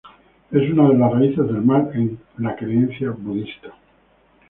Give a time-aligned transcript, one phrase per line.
[0.49, 3.71] Es una de las raíces de mal, en la creencia budista.